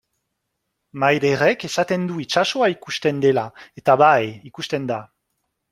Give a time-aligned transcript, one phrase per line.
[1.03, 3.47] Maiderrek esaten du itsasoa ikusten dela,
[3.83, 4.21] eta bai,
[4.53, 5.03] ikusten da.